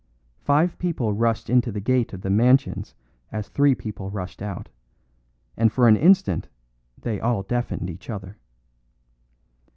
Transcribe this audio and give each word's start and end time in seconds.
Five 0.39 0.79
people 0.79 1.13
rushed 1.13 1.47
into 1.47 1.71
the 1.71 1.79
gate 1.79 2.11
of 2.11 2.21
the 2.21 2.31
mansions 2.31 2.95
as 3.31 3.49
three 3.49 3.75
people 3.75 4.09
rushed 4.09 4.41
out, 4.41 4.67
and 5.55 5.71
for 5.71 5.87
an 5.87 5.95
instant 5.95 6.49
they 6.99 7.19
all 7.19 7.43
deafened 7.43 7.87
each 7.87 8.09
other. 8.09 8.39